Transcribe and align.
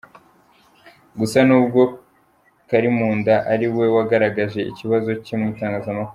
Gusa 1.19 1.39
n’ubwo 1.47 1.81
Karimunda 2.69 3.33
ariwe 3.53 3.85
wagaragaje 3.95 4.59
ikibazo 4.71 5.09
cye 5.25 5.35
mu 5.39 5.45
itangazamakuru. 5.53 6.09